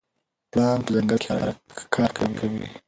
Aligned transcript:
پړانګ 0.51 0.81
په 0.85 0.91
ځنګل 0.95 1.19
کې 1.23 1.35
ښکار 1.79 2.09
کوي. 2.37 2.67